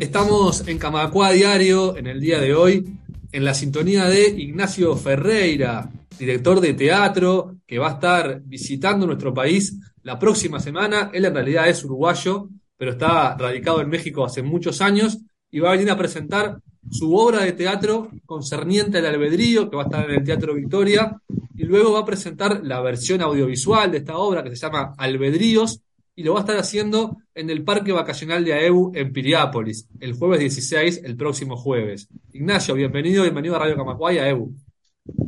[0.00, 2.84] Estamos en Camacua Diario en el día de hoy,
[3.30, 5.88] en la sintonía de Ignacio Ferreira,
[6.18, 11.10] director de teatro, que va a estar visitando nuestro país la próxima semana.
[11.12, 15.18] Él en realidad es uruguayo, pero está radicado en México hace muchos años
[15.50, 16.58] y va a venir a presentar
[16.90, 21.16] su obra de teatro concerniente al albedrío, que va a estar en el Teatro Victoria,
[21.56, 25.80] y luego va a presentar la versión audiovisual de esta obra que se llama Albedríos,
[26.16, 30.14] y lo va a estar haciendo en el Parque Vacacional de AEU en Piriápolis, el
[30.14, 32.08] jueves 16, el próximo jueves.
[32.32, 34.54] Ignacio, bienvenido, bienvenido a Radio Camacuay, AEU.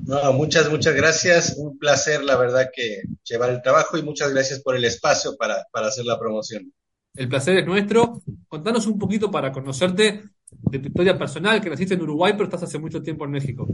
[0.06, 1.56] No, muchas, muchas gracias.
[1.59, 5.66] Un placer, la verdad, que llevar el trabajo y muchas gracias por el espacio para,
[5.73, 6.73] para hacer la promoción.
[7.14, 8.23] El placer es nuestro.
[8.47, 12.62] Contanos un poquito para conocerte de tu historia personal, que naciste en Uruguay, pero estás
[12.62, 13.66] hace mucho tiempo en México.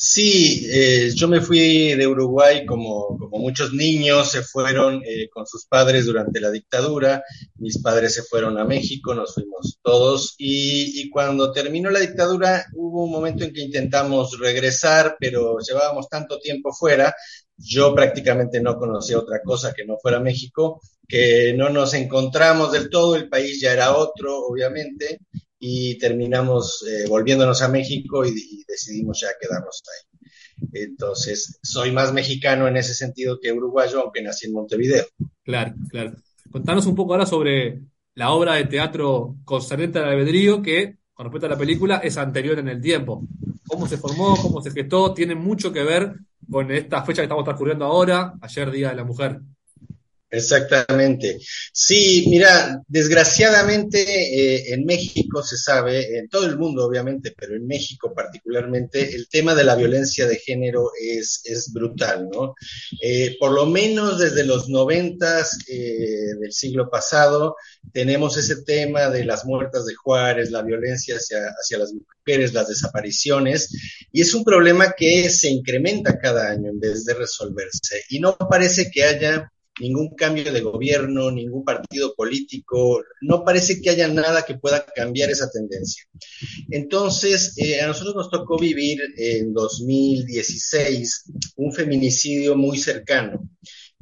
[0.00, 5.66] Sí, eh, yo me fui de Uruguay como, muchos niños se fueron eh, con sus
[5.66, 7.24] padres durante la dictadura.
[7.56, 10.36] Mis padres se fueron a México, nos fuimos todos.
[10.38, 16.08] Y, y, cuando terminó la dictadura hubo un momento en que intentamos regresar, pero llevábamos
[16.08, 17.12] tanto tiempo fuera.
[17.56, 22.88] Yo prácticamente no conocía otra cosa que no fuera México, que no nos encontramos del
[22.88, 25.18] todo, el país ya era otro, obviamente,
[25.58, 30.18] y terminamos eh, volviéndonos a México y, y, decidimos ya quedarnos ahí.
[30.72, 35.04] Entonces, soy más mexicano en ese sentido que uruguayo, aunque nací en Montevideo.
[35.44, 36.12] Claro, claro.
[36.50, 37.80] Contanos un poco ahora sobre
[38.14, 42.58] la obra de teatro Concerniente al Albedrío, que, con respecto a la película, es anterior
[42.58, 43.22] en el tiempo.
[43.66, 44.36] ¿Cómo se formó?
[44.36, 45.12] ¿Cómo se gestó?
[45.14, 46.14] Tiene mucho que ver
[46.50, 49.40] con esta fecha que estamos transcurriendo ahora, ayer Día de la Mujer.
[50.30, 51.38] Exactamente.
[51.72, 57.66] Sí, mira, desgraciadamente eh, en México se sabe, en todo el mundo obviamente, pero en
[57.66, 62.54] México particularmente, el tema de la violencia de género es, es brutal, ¿no?
[63.00, 67.56] Eh, por lo menos desde los noventas eh, del siglo pasado
[67.94, 72.68] tenemos ese tema de las muertas de Juárez, la violencia hacia, hacia las mujeres, las
[72.68, 73.70] desapariciones,
[74.12, 78.02] y es un problema que se incrementa cada año en vez de resolverse.
[78.10, 79.50] Y no parece que haya
[79.80, 85.30] ningún cambio de gobierno, ningún partido político, no parece que haya nada que pueda cambiar
[85.30, 86.04] esa tendencia.
[86.70, 93.48] Entonces, eh, a nosotros nos tocó vivir en 2016 un feminicidio muy cercano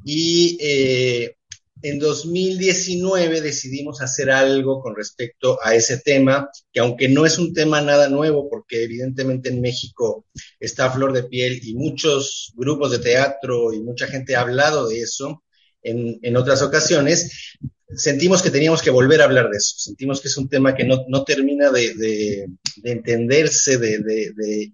[0.05, 1.37] y eh,
[1.83, 7.53] en 2019 decidimos hacer algo con respecto a ese tema, que aunque no es un
[7.53, 10.25] tema nada nuevo, porque evidentemente en México
[10.59, 14.89] está a flor de piel y muchos grupos de teatro y mucha gente ha hablado
[14.89, 15.45] de eso,
[15.91, 17.57] en, en, otras ocasiones,
[17.95, 19.75] sentimos que teníamos que volver a hablar de eso.
[19.79, 24.73] Sentimos que es un tema que no, no termina de, de, de entenderse, de, de,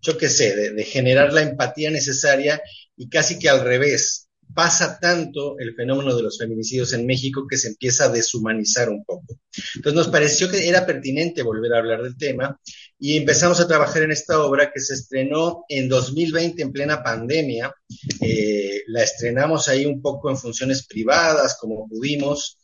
[0.00, 2.60] yo qué sé, de generar la empatía necesaria
[2.96, 4.23] y casi que al revés.
[4.54, 9.04] Pasa tanto el fenómeno de los feminicidios en México que se empieza a deshumanizar un
[9.04, 9.40] poco.
[9.74, 12.58] Entonces nos pareció que era pertinente volver a hablar del tema
[12.98, 17.74] y empezamos a trabajar en esta obra que se estrenó en 2020 en plena pandemia.
[18.20, 22.58] Eh, la estrenamos ahí un poco en funciones privadas, como pudimos.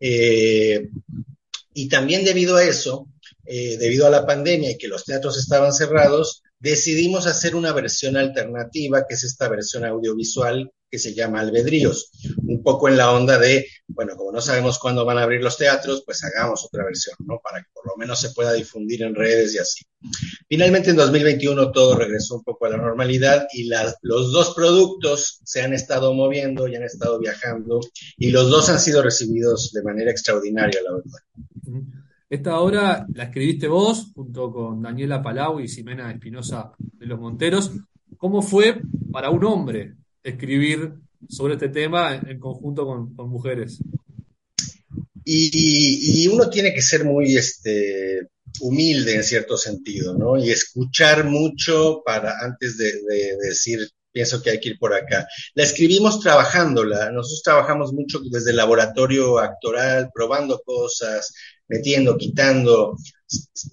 [0.00, 0.88] Eh,
[1.74, 3.08] y también debido a eso,
[3.44, 8.16] eh, debido a la pandemia y que los teatros estaban cerrados, decidimos hacer una versión
[8.16, 12.12] alternativa, que es esta versión audiovisual que se llama Albedríos,
[12.46, 15.56] un poco en la onda de, bueno, como no sabemos cuándo van a abrir los
[15.56, 17.40] teatros, pues hagamos otra versión, ¿no?
[17.42, 19.84] Para que por lo menos se pueda difundir en redes y así.
[20.48, 23.68] Finalmente en 2021 todo regresó un poco a la normalidad y
[24.02, 27.80] los dos productos se han estado moviendo y han estado viajando
[28.16, 31.82] y los dos han sido recibidos de manera extraordinaria, la verdad.
[32.30, 37.72] Esta obra la escribiste vos junto con Daniela Palau y Ximena Espinosa de los Monteros.
[38.16, 40.94] ¿Cómo fue para un hombre escribir
[41.28, 43.78] sobre este tema en, conjunto con, mujeres?
[45.24, 48.28] Y, uno tiene que ser muy este,
[48.60, 50.36] humilde en cierto sentido, ¿no?
[50.36, 52.92] Y escuchar mucho para antes de
[53.40, 55.26] decir pienso que hay que ir por acá.
[55.54, 61.34] La escribimos trabajándola, nosotros trabajamos mucho desde el laboratorio actoral, probando cosas,
[61.66, 62.96] metiendo, quitando,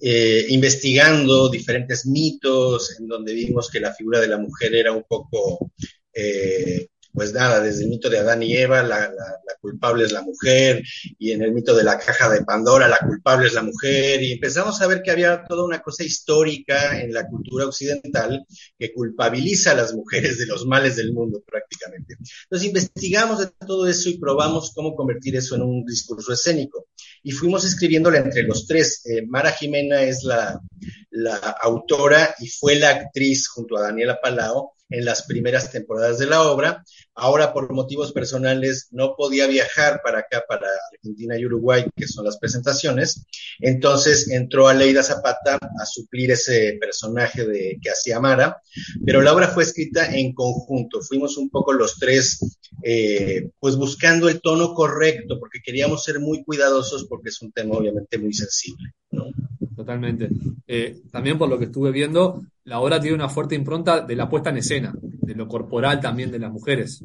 [0.00, 5.04] eh, investigando diferentes mitos, en donde vimos que la figura de la mujer era un
[5.08, 5.70] poco
[6.14, 9.12] eh, pues nada, desde el mito de Adán y Eva, la,
[9.60, 10.82] culpable es la mujer,
[11.18, 14.32] y en el mito de la caja de Pandora, la culpable es la mujer, y
[14.32, 18.44] empezamos a ver que había toda una cosa histórica en la cultura occidental
[18.76, 22.16] que culpabiliza a las mujeres de los males del mundo prácticamente.
[22.44, 26.86] Entonces investigamos de todo eso y probamos cómo convertir eso en un discurso escénico.
[27.22, 29.02] Y fuimos escribiéndola entre los tres.
[29.06, 30.60] Eh, Mara Jimena es la,
[31.10, 36.26] la autora y fue la actriz junto a Daniela Palao en las primeras temporadas de
[36.26, 36.84] la obra.
[37.14, 42.24] Ahora, por motivos personales, no podía viajar para acá, para Argentina y Uruguay, que son
[42.24, 43.26] las presentaciones.
[43.60, 48.60] Entonces entró Aleida Zapata a suplir ese personaje de, que hacía Mara,
[49.04, 51.00] pero la obra fue escrita en conjunto.
[51.02, 56.44] Fuimos un poco los tres, eh, pues buscando el tono correcto, porque queríamos ser muy
[56.44, 58.92] cuidadosos, porque es un tema obviamente muy sensible.
[59.76, 60.28] Totalmente.
[60.66, 64.28] Eh, también por lo que estuve viendo, la obra tiene una fuerte impronta de la
[64.28, 67.02] puesta en escena, de lo corporal también de las mujeres.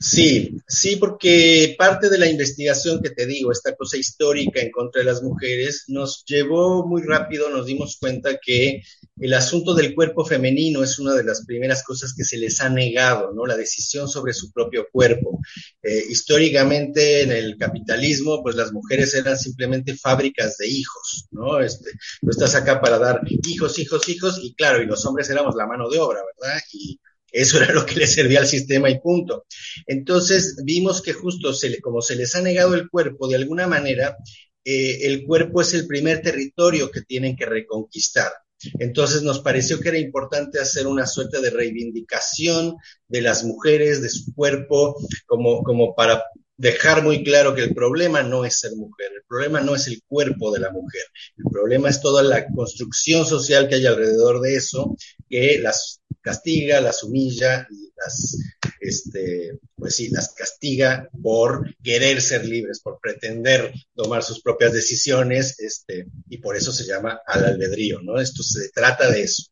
[0.00, 5.00] Sí, sí, porque parte de la investigación que te digo, esta cosa histórica en contra
[5.00, 8.82] de las mujeres, nos llevó muy rápido, nos dimos cuenta que
[9.20, 12.68] el asunto del cuerpo femenino es una de las primeras cosas que se les ha
[12.68, 13.46] negado, ¿no?
[13.46, 15.40] La decisión sobre su propio cuerpo.
[15.82, 21.60] Eh, históricamente en el capitalismo, pues las mujeres eran simplemente fábricas de hijos, ¿no?
[21.60, 21.90] Este,
[22.28, 25.88] estás acá para dar hijos, hijos, hijos, y claro, y los hombres éramos la mano
[25.88, 26.60] de obra, ¿verdad?
[26.72, 27.00] Y
[27.32, 29.46] eso era lo que le servía al sistema y punto.
[29.86, 34.16] Entonces vimos que justo como se les ha negado el cuerpo, de alguna manera,
[34.64, 38.32] eh, el cuerpo es el primer territorio que tienen que reconquistar.
[38.78, 42.76] Entonces nos pareció que era importante hacer una suerte de reivindicación
[43.06, 44.96] de las mujeres, de su cuerpo,
[45.26, 46.24] como, como para
[46.56, 50.02] dejar muy claro que el problema no es ser mujer, el problema no es el
[50.06, 51.04] cuerpo de la mujer,
[51.36, 54.96] el problema es toda la construcción social que hay alrededor de eso,
[55.30, 58.38] que las castiga, las humilla y las,
[58.80, 65.58] este, pues sí, las castiga por querer ser libres, por pretender tomar sus propias decisiones,
[65.58, 68.20] este, y por eso se llama al albedrío, ¿no?
[68.20, 69.44] Esto se trata de eso.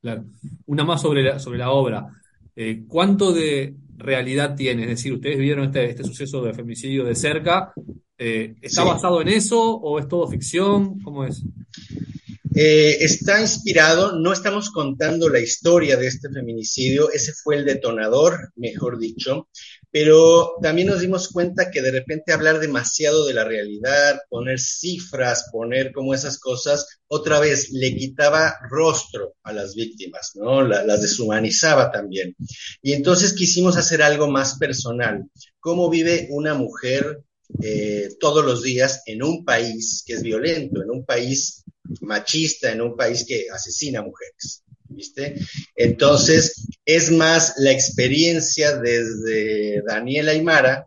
[0.00, 0.24] Claro.
[0.66, 2.06] Una más sobre la, sobre la obra.
[2.54, 4.82] Eh, ¿Cuánto de realidad tiene?
[4.82, 7.72] Es decir, ustedes vieron este, este suceso de femicidio de cerca.
[8.16, 11.00] Eh, ¿Está basado en eso o es todo ficción?
[11.00, 11.42] ¿Cómo es?
[12.54, 18.52] Eh, está inspirado, no estamos contando la historia de este feminicidio, ese fue el detonador,
[18.56, 19.48] mejor dicho,
[19.90, 25.48] pero también nos dimos cuenta que de repente hablar demasiado de la realidad, poner cifras,
[25.50, 30.62] poner como esas cosas, otra vez le quitaba rostro a las víctimas, ¿no?
[30.62, 32.36] las deshumanizaba también.
[32.82, 35.24] Y entonces quisimos hacer algo más personal.
[35.58, 37.22] ¿Cómo vive una mujer
[37.60, 41.61] eh, todos los días en un país que es violento, en un país
[42.00, 44.62] machista en un país que asesina mujeres.
[44.88, 45.36] ¿Viste?
[45.74, 50.86] Entonces, es más la experiencia desde Daniela Aymara.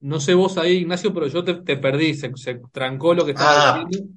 [0.00, 2.30] No sé vos ahí, Ignacio, pero yo te, perdí, se,
[2.72, 4.12] trancó lo que estaba ah, diciendo.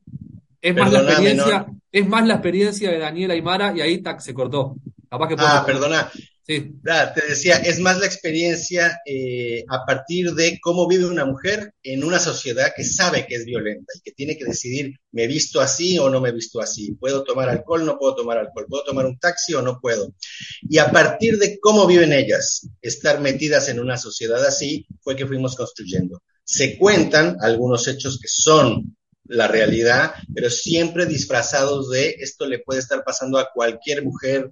[0.62, 4.34] Es más, la experiencia, es más la experiencia de Daniela Aymara y ahí tac, se
[4.34, 4.76] cortó.
[5.10, 6.12] ah, perdona.
[6.46, 6.74] Sí.
[6.84, 12.04] te decía, es más la experiencia eh, a partir de cómo vive una mujer en
[12.04, 16.00] una sociedad que sabe que es violenta y que tiene que decidir, ¿me visto así
[16.00, 16.94] o no me visto así?
[16.94, 17.86] ¿Puedo tomar alcohol?
[17.86, 18.66] ¿No puedo tomar alcohol?
[18.68, 20.14] ¿Puedo tomar un taxi o no puedo?
[20.62, 25.28] Y a partir de cómo viven ellas, estar metidas en una sociedad así, fue que
[25.28, 26.24] fuimos construyendo.
[26.44, 28.96] Se cuentan algunos hechos que son
[29.26, 34.52] la realidad, pero siempre disfrazados de esto le puede estar pasando a cualquier mujer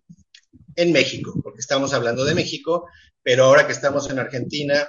[0.76, 2.88] en México, estamos hablando de México,
[3.22, 4.88] pero ahora que estamos en Argentina,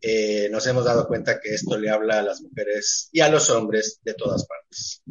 [0.00, 3.48] eh, nos hemos dado cuenta que esto le habla a las mujeres y a los
[3.50, 5.02] hombres de todas partes.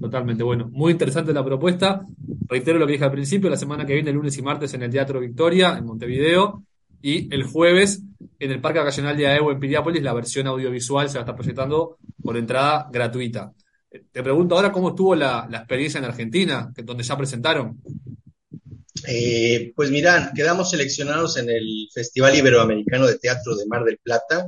[0.00, 2.02] Totalmente, bueno, muy interesante la propuesta.
[2.46, 4.90] Reitero lo que dije al principio, la semana que viene, lunes y martes, en el
[4.90, 6.64] Teatro Victoria, en Montevideo,
[7.00, 8.02] y el jueves
[8.38, 11.34] en el Parque Vacacional de Aevo en Piriápolis, la versión audiovisual se va a estar
[11.34, 13.52] proyectando por entrada gratuita.
[13.90, 17.80] Te pregunto ahora cómo estuvo la experiencia en Argentina, donde ya presentaron.
[19.06, 24.46] Eh, pues mira, quedamos seleccionados en el Festival Iberoamericano de Teatro de Mar del Plata.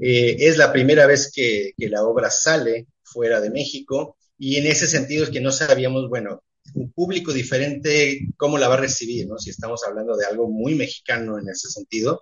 [0.00, 4.86] Eh, es la primera vez que, la obra sale fuera de México y en ese
[4.86, 6.42] sentido es que no sabíamos, bueno,
[6.74, 9.38] un público diferente, cómo la va a recibir, ¿no?
[9.38, 12.20] Si estamos hablando de algo muy mexicano en ese sentido,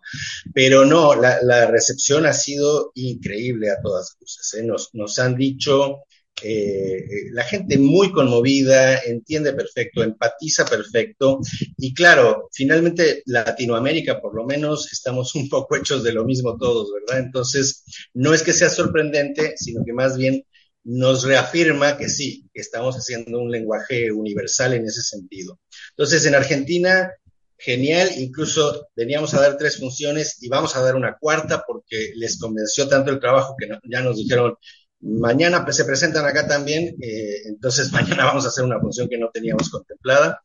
[0.55, 4.55] pero no, la, recepción ha sido increíble a todas luces.
[4.55, 4.67] ¿eh?
[4.93, 6.06] Nos han dicho
[6.49, 11.41] eh, la gente muy conmovida, entiende perfecto, empatiza perfecto
[11.77, 16.91] y claro, finalmente Latinoamérica por lo menos estamos un poco hechos de lo mismo todos,
[16.93, 17.25] ¿verdad?
[17.25, 17.85] Entonces,
[18.15, 20.45] no es que sea sorprendente, sino que más bien
[20.85, 25.59] nos reafirma que sí, que estamos haciendo un lenguaje universal en ese sentido.
[25.91, 27.11] Entonces, en Argentina,
[27.59, 32.39] genial, incluso veníamos a dar tres funciones y vamos a dar una cuarta porque les
[32.39, 34.55] convenció tanto el trabajo que ya nos dijeron,
[35.01, 39.31] Mañana se presentan acá también, eh, entonces mañana vamos a hacer una función que no
[39.31, 40.41] teníamos contemplada.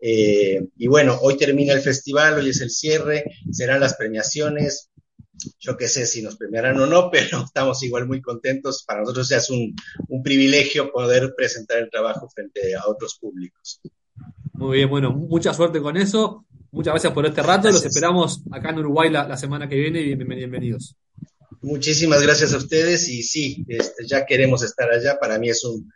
[0.00, 4.90] Eh, y bueno, hoy termina el festival, hoy es el cierre, serán las premiaciones.
[5.60, 8.84] yo qué sé si nos premiarán o no, pero estamos igual muy contentos.
[8.86, 9.74] Para nosotros ya es un,
[10.08, 13.80] un privilegio poder presentar el trabajo frente a otros públicos.
[14.52, 16.46] Muy bien, bueno, mucha suerte con eso.
[16.70, 17.70] Muchas gracias por este rato.
[17.70, 20.96] Los esperamos acá en Uruguay la, la semana que viene y bienvenidos.
[21.66, 25.18] Muchísimas gracias a ustedes y sí, este, ya queremos estar allá.
[25.18, 25.92] Para mí es un,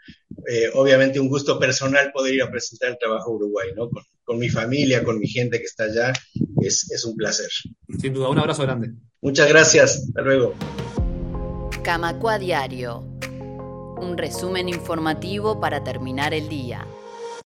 [0.49, 3.89] eh, obviamente un gusto personal poder ir a presentar el trabajo a Uruguay, ¿no?
[3.89, 6.13] Con, con mi familia, con mi gente que está allá,
[6.61, 7.49] es, es un placer.
[8.01, 8.91] Sin duda, un abrazo grande.
[9.21, 10.57] Muchas gracias, hasta luego.
[11.85, 13.05] Camacua Diario,
[13.97, 16.85] un resumen informativo para terminar el día.